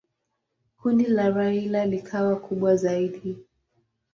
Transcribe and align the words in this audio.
Kundi 0.77 1.05
la 1.07 1.29
Raila 1.29 1.85
likawa 1.85 2.35
kubwa 2.39 2.75
zaidi. 2.75 3.37